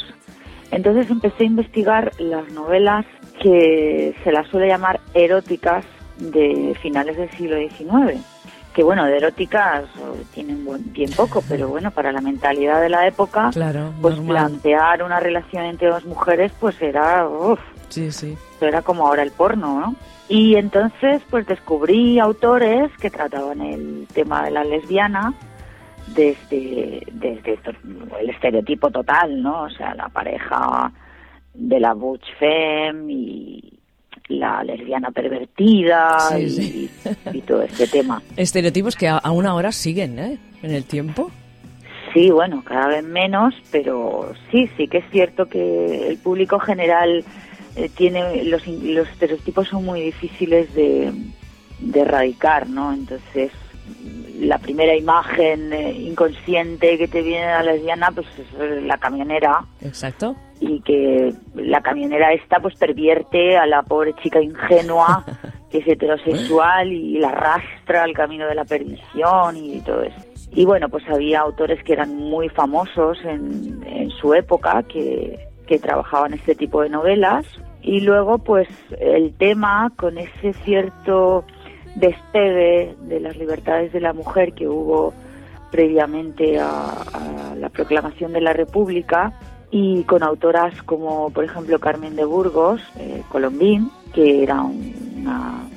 Entonces 0.72 1.10
empecé 1.10 1.44
a 1.44 1.48
investigar 1.48 2.12
las 2.20 2.52
novelas 2.52 3.06
que 3.42 4.14
se 4.24 4.32
las 4.32 4.48
suele 4.48 4.68
llamar 4.68 5.00
eróticas 5.14 5.86
de 6.18 6.76
finales 6.82 7.16
del 7.16 7.30
siglo 7.32 7.56
XIX 7.58 8.37
que 8.78 8.84
bueno, 8.84 9.06
de 9.06 9.18
eróticas 9.18 9.86
tienen 10.36 10.64
bien 10.94 11.10
poco, 11.10 11.44
pero 11.50 11.68
bueno, 11.68 11.90
para 11.90 12.12
la 12.12 12.22
mentalidad 12.22 12.80
de 12.80 12.90
la 12.90 13.08
época, 13.08 13.50
pues 14.00 14.20
plantear 14.20 15.02
una 15.02 15.20
relación 15.20 15.66
entre 15.66 15.88
dos 15.88 16.06
mujeres, 16.06 16.52
pues 16.60 16.80
era, 16.80 17.28
uff, 17.28 17.60
sí, 17.90 18.12
sí. 18.12 18.38
era 18.62 18.84
como 18.84 19.08
ahora 19.08 19.24
el 19.24 19.32
porno, 19.32 19.80
¿no? 19.80 19.96
Y 20.30 20.58
entonces, 20.58 21.24
pues 21.32 21.48
descubrí 21.48 22.20
autores 22.20 22.92
que 23.02 23.10
trataban 23.10 23.62
el 23.62 24.08
tema 24.14 24.44
de 24.46 24.52
la 24.52 24.64
lesbiana 24.64 25.34
desde, 26.06 27.02
desde 27.14 27.60
el 28.20 28.30
estereotipo 28.30 28.92
total, 28.92 29.42
¿no? 29.42 29.64
O 29.64 29.70
sea, 29.72 29.96
la 29.96 30.10
pareja 30.10 30.92
de 31.56 31.80
la 31.80 31.94
butch 31.94 32.28
femme 32.38 33.12
y 33.12 33.77
la 34.28 34.64
lesbiana 34.64 35.12
pervertida 35.12 36.18
y, 36.38 36.90
todo 37.42 37.62
este 37.64 37.88
tema. 37.88 38.22
Estereotipos 38.36 38.96
que 38.96 39.08
aún 39.08 39.46
ahora 39.46 39.72
siguen, 39.72 40.20
¿eh? 40.20 40.38
En 40.64 40.72
el 40.72 40.84
tiempo. 40.84 41.32
Sí, 42.14 42.32
bueno, 42.32 42.64
cada 42.64 42.88
vez 42.88 43.04
menos, 43.04 43.54
pero 43.72 44.34
sí, 44.52 44.70
sí 44.76 44.88
que 44.88 45.00
es 45.00 45.06
cierto 45.12 45.46
que 45.48 46.08
el 46.08 46.18
público 46.18 46.60
general 46.60 47.24
eh, 47.76 47.90
tiene 47.96 48.44
los, 48.46 48.66
los 48.68 49.08
estereotipos 49.10 49.68
son 49.68 49.86
muy 49.86 50.02
difíciles 50.02 50.74
de, 50.74 51.14
de 51.80 52.00
erradicar, 52.00 52.68
¿no? 52.70 52.94
Entonces 52.94 53.52
la 54.40 54.58
primera 54.58 54.96
imagen 54.96 55.74
eh, 55.74 55.92
inconsciente 55.92 56.98
que 56.98 57.08
te 57.08 57.22
viene 57.22 57.46
a 57.46 57.64
la 57.64 57.74
lesbiana 57.74 58.12
pues 58.14 58.28
es 58.38 58.84
la 58.84 58.98
camionera. 58.98 59.66
Exacto. 59.82 60.36
Y 60.60 60.82
que 60.82 61.34
la 61.56 61.82
camionera 61.82 62.34
esta 62.34 62.60
pues 62.60 62.76
pervierte 62.76 63.58
a 63.58 63.66
la 63.66 63.84
pobre 63.84 64.14
chica 64.22 64.42
ingenua 64.42 65.24
que 65.72 65.80
es 65.80 65.88
heterosexual 65.88 66.92
y 66.92 67.20
la 67.20 67.30
arrastra 67.30 68.04
al 68.04 68.14
camino 68.14 68.48
de 68.48 68.56
la 68.56 68.66
perdición 68.66 69.58
y 69.58 69.82
todo 69.82 70.04
eso. 70.04 70.20
Y 70.52 70.66
bueno, 70.66 70.90
pues 70.90 71.04
había 71.10 71.42
autores 71.42 71.84
que 71.84 71.94
eran 71.94 72.16
muy 72.16 72.50
famosos 72.50 73.18
en, 73.26 73.84
en 73.86 74.10
su 74.12 74.34
época 74.34 74.82
que, 74.84 75.48
que 75.68 75.78
trabajaban 75.78 76.34
este 76.34 76.56
tipo 76.56 76.82
de 76.82 76.90
novelas. 76.90 77.46
Y 77.82 78.02
luego 78.02 78.40
pues 78.40 78.68
el 79.00 79.34
tema 79.38 79.92
con 79.96 80.18
ese 80.18 80.54
cierto 80.66 81.46
despegue 82.00 82.96
de 83.02 83.20
las 83.20 83.36
libertades 83.38 83.92
de 83.92 84.00
la 84.00 84.14
mujer 84.14 84.54
que 84.54 84.68
hubo 84.68 85.14
previamente 85.72 86.60
a, 86.60 87.56
la 87.58 87.70
proclamación 87.70 88.34
de 88.34 88.42
la 88.42 88.54
República 88.54 89.34
y 89.72 90.04
con 90.04 90.24
autoras 90.24 90.82
como 90.84 91.30
por 91.32 91.44
ejemplo 91.44 91.80
Carmen 91.80 92.16
de 92.16 92.24
Burgos, 92.24 92.82
eh, 93.00 93.24
Colombín, 93.30 93.92
que 94.14 94.44
era 94.44 94.62
una 94.62 95.68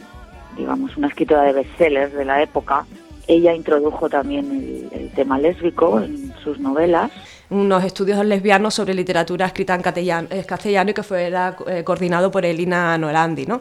digamos 0.56 0.96
una 0.96 1.08
escritora 1.08 1.42
de 1.42 1.52
bestsellers 1.54 2.12
de 2.12 2.24
la 2.24 2.42
época. 2.42 2.86
Ella 3.26 3.54
introdujo 3.54 4.08
también 4.08 4.88
el, 4.92 5.10
tema 5.10 5.38
lésbico 5.38 6.00
en 6.00 6.32
sus 6.44 6.58
novelas 6.60 7.10
unos 7.50 7.82
estudios 7.82 8.24
lesbianos 8.24 8.74
sobre 8.74 8.94
literatura 8.94 9.46
escrita 9.46 9.74
en 9.74 9.82
castellano, 9.82 10.28
castellano 10.46 10.90
y 10.92 10.94
que 10.94 11.02
fuera 11.02 11.56
eh, 11.66 11.82
coordinado 11.82 12.30
por 12.30 12.44
Elina 12.44 12.96
Norandi, 12.96 13.44
¿no? 13.44 13.60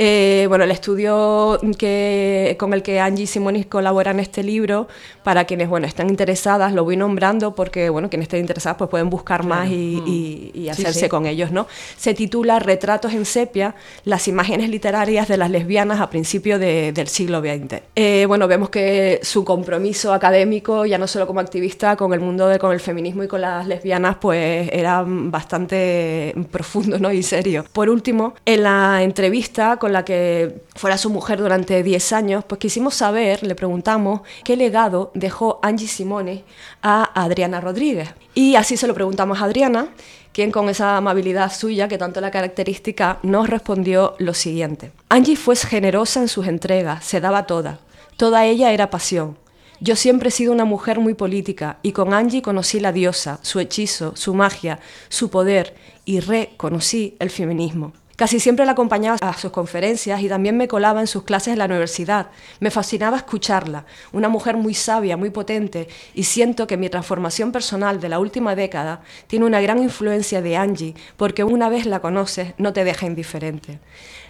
Eh, 0.00 0.46
bueno, 0.48 0.62
el 0.62 0.70
estudio 0.70 1.58
que, 1.76 2.56
con 2.58 2.72
el 2.72 2.82
que 2.82 3.00
Angie 3.00 3.24
y 3.24 3.26
Simonis 3.26 3.66
colabora 3.66 4.12
en 4.12 4.20
este 4.20 4.44
libro, 4.44 4.86
para 5.24 5.44
quienes 5.44 5.68
bueno, 5.68 5.88
están 5.88 6.08
interesadas, 6.08 6.72
lo 6.72 6.84
voy 6.84 6.96
nombrando 6.96 7.56
porque 7.56 7.90
bueno, 7.90 8.08
quienes 8.08 8.26
estén 8.26 8.40
interesadas 8.40 8.78
pues 8.78 8.88
pueden 8.88 9.10
buscar 9.10 9.44
más 9.44 9.68
y, 9.68 10.52
mm. 10.54 10.70
hacerse 10.70 11.08
con 11.08 11.26
ellos. 11.26 11.50
¿no? 11.50 11.66
Se 11.96 12.14
titula 12.14 12.60
Retratos 12.60 13.12
en 13.12 13.24
sepia, 13.24 13.74
las 14.04 14.28
imágenes 14.28 14.70
literarias 14.70 15.26
de 15.26 15.36
las 15.36 15.50
lesbianas 15.50 16.00
a 16.00 16.08
principios 16.08 16.60
del 16.60 17.08
siglo 17.08 17.40
XX. 17.40 17.82
Eh, 17.96 18.24
bueno, 18.28 18.46
vemos 18.46 18.70
que 18.70 19.18
su 19.22 19.44
compromiso 19.44 20.12
académico, 20.12 20.86
ya 20.86 20.98
no 20.98 21.08
solo 21.08 21.26
como 21.26 21.40
activista 21.40 21.96
con 21.96 22.12
el 22.12 22.20
mundo 22.20 22.46
de, 22.46 22.60
con 22.60 22.72
el 22.72 22.80
feminismo 22.80 23.24
y 23.24 23.28
con 23.28 23.40
las 23.40 23.66
lesbianas, 23.66 24.18
pues 24.20 24.70
era 24.72 25.04
bastante 25.04 26.34
profundo 26.52 27.00
¿no? 27.00 27.10
y 27.10 27.24
serio. 27.24 27.64
Por 27.72 27.90
último, 27.90 28.34
en 28.46 28.62
la 28.62 29.02
entrevista 29.02 29.76
con 29.76 29.87
la 29.92 30.04
que 30.04 30.62
fuera 30.74 30.98
su 30.98 31.10
mujer 31.10 31.38
durante 31.38 31.82
10 31.82 32.12
años, 32.12 32.44
pues 32.44 32.58
quisimos 32.58 32.94
saber, 32.94 33.42
le 33.42 33.54
preguntamos, 33.54 34.22
qué 34.44 34.56
legado 34.56 35.10
dejó 35.14 35.58
Angie 35.62 35.88
Simone 35.88 36.44
a 36.82 37.10
Adriana 37.20 37.60
Rodríguez. 37.60 38.10
Y 38.34 38.56
así 38.56 38.76
se 38.76 38.86
lo 38.86 38.94
preguntamos 38.94 39.40
a 39.40 39.44
Adriana, 39.44 39.88
quien 40.32 40.50
con 40.52 40.68
esa 40.68 40.96
amabilidad 40.96 41.52
suya 41.52 41.88
que 41.88 41.98
tanto 41.98 42.20
la 42.20 42.30
característica 42.30 43.18
nos 43.22 43.48
respondió 43.48 44.14
lo 44.18 44.34
siguiente. 44.34 44.92
Angie 45.08 45.36
fue 45.36 45.56
generosa 45.56 46.20
en 46.20 46.28
sus 46.28 46.46
entregas, 46.46 47.04
se 47.04 47.20
daba 47.20 47.46
toda. 47.46 47.80
Toda 48.16 48.44
ella 48.44 48.72
era 48.72 48.90
pasión. 48.90 49.36
Yo 49.80 49.94
siempre 49.94 50.28
he 50.28 50.32
sido 50.32 50.52
una 50.52 50.64
mujer 50.64 50.98
muy 50.98 51.14
política 51.14 51.78
y 51.82 51.92
con 51.92 52.12
Angie 52.12 52.42
conocí 52.42 52.80
la 52.80 52.90
diosa, 52.90 53.38
su 53.42 53.60
hechizo, 53.60 54.16
su 54.16 54.34
magia, 54.34 54.80
su 55.08 55.30
poder 55.30 55.76
y 56.04 56.18
reconocí 56.18 57.16
el 57.20 57.30
feminismo. 57.30 57.92
Casi 58.18 58.40
siempre 58.40 58.66
la 58.66 58.72
acompañaba 58.72 59.16
a 59.20 59.32
sus 59.34 59.52
conferencias 59.52 60.20
y 60.20 60.28
también 60.28 60.56
me 60.56 60.66
colaba 60.66 60.98
en 60.98 61.06
sus 61.06 61.22
clases 61.22 61.52
en 61.52 61.60
la 61.60 61.66
universidad. 61.66 62.30
Me 62.58 62.72
fascinaba 62.72 63.16
escucharla, 63.16 63.84
una 64.10 64.28
mujer 64.28 64.56
muy 64.56 64.74
sabia, 64.74 65.16
muy 65.16 65.30
potente, 65.30 65.86
y 66.14 66.24
siento 66.24 66.66
que 66.66 66.76
mi 66.76 66.88
transformación 66.88 67.52
personal 67.52 68.00
de 68.00 68.08
la 68.08 68.18
última 68.18 68.56
década 68.56 69.02
tiene 69.28 69.46
una 69.46 69.60
gran 69.60 69.80
influencia 69.80 70.42
de 70.42 70.56
Angie, 70.56 70.94
porque 71.16 71.44
una 71.44 71.68
vez 71.68 71.86
la 71.86 72.00
conoces 72.00 72.54
no 72.58 72.72
te 72.72 72.82
deja 72.82 73.06
indiferente. 73.06 73.78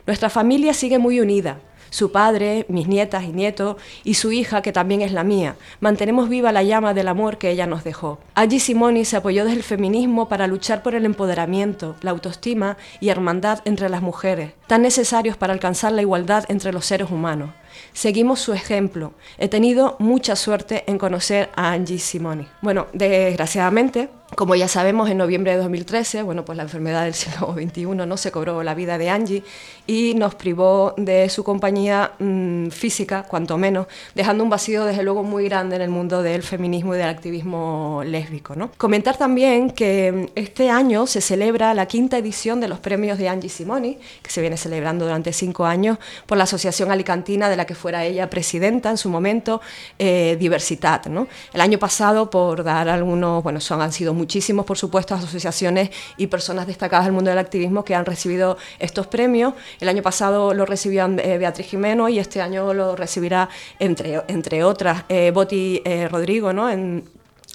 Nuestra 0.07 0.29
familia 0.29 0.75
sigue 0.75 0.99
muy 0.99 1.19
unida 1.21 1.59
su 1.91 2.13
padre, 2.13 2.67
mis 2.69 2.89
nietas 2.89 3.25
y 3.25 3.33
nietos, 3.33 3.77
y 4.05 4.15
su 4.15 4.33
hija, 4.33 4.63
que 4.63 4.73
también 4.73 5.03
es 5.03 5.13
la 5.13 5.25
mía. 5.25 5.57
Mantenemos 5.81 6.29
viva 6.29 6.53
la 6.53 6.63
llama 6.63 6.95
del 6.95 7.09
amor 7.09 7.39
que 7.39 7.51
ella 7.51 7.67
nos 7.67 7.85
dejó. 7.85 8.19
Allí 8.35 8.61
Simoni 8.61 9.05
se 9.05 9.17
apoyó 9.17 9.45
desde 9.45 9.57
el 9.57 9.63
feminismo 9.63 10.29
para 10.29 10.47
luchar 10.47 10.83
por 10.83 10.95
el 10.95 11.05
empoderamiento, 11.05 11.97
la 12.03 12.11
autoestima 12.11 12.77
y 13.01 13.09
hermandad 13.09 13.61
entre 13.65 13.89
las 13.89 14.03
mujeres, 14.03 14.53
tan 14.67 14.83
necesarios 14.83 15.37
para 15.37 15.53
alcanzar 15.53 15.93
la 15.93 16.03
igualdad 16.03 16.45
entre 16.49 16.73
los 16.73 16.87
seres 16.87 17.11
humanos. 17.11 17.51
Seguimos 17.93 18.41
su 18.41 18.53
ejemplo. 18.53 19.13
He 19.39 19.49
tenido 19.49 19.97
mucha 19.99 20.37
suerte 20.37 20.85
en 20.87 20.99
conocer 20.99 21.51
a 21.55 21.73
Angie 21.73 21.99
Simoni. 21.99 22.47
Bueno, 22.63 22.87
desgraciadamente, 22.93 24.09
como 24.37 24.55
ya 24.55 24.69
sabemos, 24.69 25.09
en 25.09 25.17
noviembre 25.17 25.53
de 25.53 25.59
2013, 25.59 26.23
bueno, 26.23 26.45
pues 26.45 26.57
la 26.57 26.63
enfermedad 26.63 27.05
del 27.05 27.15
siglo 27.15 27.55
XXI 27.55 27.87
no 27.87 28.17
se 28.17 28.31
cobró 28.31 28.63
la 28.63 28.75
vida 28.75 28.99
de 28.99 29.09
Angie 29.09 29.43
y 29.87 30.15
nos 30.15 30.35
privó 30.35 30.95
de 30.99 31.29
su 31.31 31.43
compañía 31.45 32.13
mm, 32.19 32.69
física, 32.69 33.23
cuanto 33.23 33.57
menos, 33.57 33.87
dejando 34.15 34.45
un 34.45 34.51
vacío 34.51 34.85
desde 34.85 35.03
luego 35.03 35.23
muy 35.23 35.45
grande 35.45 35.77
en 35.77 35.83
el 35.83 35.89
mundo 35.89 36.23
del 36.23 36.43
feminismo 36.43 36.95
y 36.95 36.99
del 36.99 37.09
activismo 37.09 38.03
lésbico. 38.05 38.55
¿no? 38.55 38.71
Comentar 38.77 39.17
también 39.17 39.71
que 39.71 40.31
este 40.35 40.69
año 40.69 41.07
se 41.07 41.23
celebra 41.23 41.73
la 41.73 41.87
quinta 41.87 42.19
edición 42.19 42.61
de 42.61 42.69
los 42.69 42.81
premios 42.81 43.19
de 43.19 43.31
Angie 43.31 43.49
Simoni, 43.49 43.99
que 44.23 44.31
se 44.31 44.43
viene 44.43 44.59
celebrando 44.59 45.07
durante 45.07 45.33
cinco 45.33 45.65
años 45.65 45.99
por 46.27 46.37
la 46.37 46.45
Asociación 46.45 46.91
Alicantina 46.91 47.49
de 47.49 47.57
la 47.59 47.67
que 47.67 47.75
fuera 47.75 48.05
ella 48.07 48.31
presidenta 48.31 48.89
en 48.89 48.97
su 48.97 49.11
momento, 49.11 49.61
eh, 49.99 50.37
Diversidad. 50.41 51.05
¿no? 51.07 51.29
El 51.53 51.61
año 51.61 51.79
pasado, 51.79 52.31
por 52.31 52.65
dar 52.65 52.89
algunos, 52.89 53.43
bueno, 53.43 53.61
son, 53.61 53.83
han 53.83 53.93
sido 53.93 54.15
muchísimos, 54.15 54.65
por 54.65 54.79
supuesto, 54.79 55.15
asociaciones 55.15 55.91
y 56.17 56.29
personas 56.29 56.67
destacadas 56.67 57.05
del 57.05 57.13
mundo 57.13 57.29
del 57.31 57.39
activismo 57.39 57.85
que 57.85 57.95
han 57.95 58.07
recibido 58.07 58.57
estos 58.79 59.07
premios. 59.07 59.55
El 59.81 59.89
año 59.89 60.03
pasado 60.03 60.55
lo 60.55 60.65
recibían 60.65 61.19
eh, 61.19 61.37
Beatriz 61.37 61.67
Jimeno 61.67 62.09
y 62.09 62.19
este 62.19 62.41
año 62.41 62.73
lo 62.73 62.97
recibirá, 62.97 63.49
entre, 63.79 64.23
entre 64.29 64.65
otras, 64.65 65.05
eh, 65.09 65.31
Boti 65.35 65.83
eh, 65.85 66.09
Rodrigo, 66.09 66.53
¿no? 66.53 66.71
En, 66.71 67.05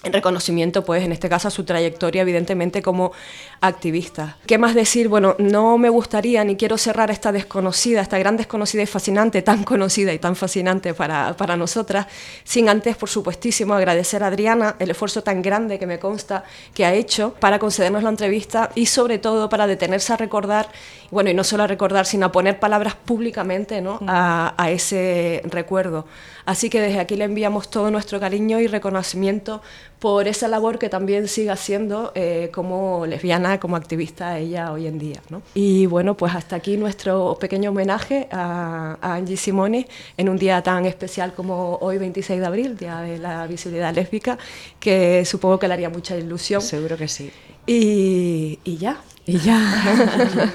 en 0.04 0.12
reconocimiento, 0.12 0.84
pues 0.84 1.02
en 1.02 1.12
este 1.12 1.28
caso, 1.28 1.48
a 1.48 1.50
su 1.50 1.64
trayectoria, 1.64 2.22
evidentemente, 2.22 2.82
como 2.82 3.12
activista. 3.60 4.36
¿Qué 4.46 4.58
más 4.58 4.74
decir? 4.74 5.08
Bueno, 5.08 5.34
no 5.38 5.78
me 5.78 5.88
gustaría 5.88 6.44
ni 6.44 6.56
quiero 6.56 6.78
cerrar 6.78 7.10
esta 7.10 7.32
desconocida, 7.32 8.00
esta 8.00 8.18
gran 8.18 8.36
desconocida 8.36 8.82
y 8.82 8.86
fascinante, 8.86 9.42
tan 9.42 9.64
conocida 9.64 10.12
y 10.12 10.18
tan 10.18 10.36
fascinante 10.36 10.94
para, 10.94 11.36
para 11.36 11.56
nosotras, 11.56 12.06
sin 12.44 12.68
antes, 12.68 12.96
por 12.96 13.08
supuestísimo, 13.08 13.74
agradecer 13.74 14.22
a 14.22 14.28
Adriana 14.28 14.76
el 14.78 14.90
esfuerzo 14.90 15.22
tan 15.22 15.42
grande 15.42 15.78
que 15.78 15.86
me 15.86 15.98
consta 15.98 16.44
que 16.74 16.84
ha 16.84 16.94
hecho 16.94 17.34
para 17.40 17.58
concedernos 17.58 18.02
la 18.02 18.10
entrevista 18.10 18.70
y, 18.74 18.86
sobre 18.86 19.18
todo, 19.18 19.48
para 19.48 19.66
detenerse 19.66 20.12
a 20.12 20.16
recordar, 20.16 20.70
bueno, 21.10 21.30
y 21.30 21.34
no 21.34 21.44
solo 21.44 21.62
a 21.62 21.66
recordar, 21.66 22.06
sino 22.06 22.26
a 22.26 22.32
poner 22.32 22.58
palabras 22.58 22.94
públicamente 22.94 23.80
¿no? 23.80 23.98
a, 24.06 24.54
a 24.56 24.70
ese 24.70 25.42
recuerdo. 25.44 26.06
Así 26.44 26.68
que 26.68 26.80
desde 26.80 27.00
aquí 27.00 27.16
le 27.16 27.24
enviamos 27.24 27.70
todo 27.70 27.90
nuestro 27.90 28.20
cariño 28.20 28.60
y 28.60 28.66
reconocimiento 28.66 29.62
por 30.04 30.28
esa 30.28 30.48
labor 30.48 30.78
que 30.78 30.90
también 30.90 31.28
sigue 31.28 31.48
haciendo 31.48 32.12
eh, 32.14 32.50
como 32.52 33.06
lesbiana, 33.06 33.58
como 33.58 33.74
activista 33.74 34.38
ella 34.38 34.70
hoy 34.70 34.86
en 34.86 34.98
día. 34.98 35.22
¿no? 35.30 35.40
Y 35.54 35.86
bueno, 35.86 36.14
pues 36.14 36.34
hasta 36.34 36.56
aquí 36.56 36.76
nuestro 36.76 37.38
pequeño 37.40 37.70
homenaje 37.70 38.28
a, 38.30 38.98
Angie 39.00 39.38
Simone 39.38 39.88
en 40.18 40.28
un 40.28 40.36
día 40.36 40.62
tan 40.62 40.84
especial 40.84 41.32
como 41.32 41.78
hoy, 41.80 41.96
26 41.96 42.38
de 42.38 42.46
abril, 42.46 42.76
Día 42.76 43.00
de 43.00 43.16
la 43.16 43.46
Visibilidad 43.46 43.94
Lésbica, 43.94 44.36
que 44.78 45.24
supongo 45.24 45.58
que 45.58 45.68
le 45.68 45.72
haría 45.72 45.88
mucha 45.88 46.14
ilusión. 46.14 46.60
Seguro 46.60 46.98
que 46.98 47.08
sí. 47.08 47.30
Y, 47.66 48.58
y 48.62 48.76
ya. 48.76 49.00
Y 49.26 49.38
ya. 49.38 49.58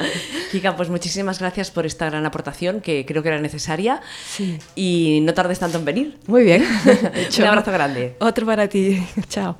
Kika, 0.51 0.75
pues 0.75 0.89
muchísimas 0.89 1.39
gracias 1.39 1.71
por 1.71 1.85
esta 1.85 2.05
gran 2.05 2.25
aportación 2.25 2.81
que 2.81 3.05
creo 3.05 3.23
que 3.23 3.29
era 3.29 3.41
necesaria. 3.41 4.01
Sí. 4.27 4.59
Y 4.75 5.19
no 5.23 5.33
tardes 5.33 5.59
tanto 5.59 5.79
en 5.79 5.85
venir. 5.85 6.17
Muy 6.27 6.43
bien. 6.43 6.63
Un 7.39 7.45
abrazo 7.45 7.71
grande. 7.71 8.15
Otro 8.19 8.45
para 8.45 8.67
ti. 8.67 9.03
Chao. 9.27 9.57